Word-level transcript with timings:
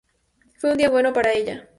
Fue 0.57 0.71
un 0.71 0.77
día 0.79 0.87
muy 0.87 0.93
bueno 0.95 1.13
para 1.13 1.31
ella. 1.31 1.67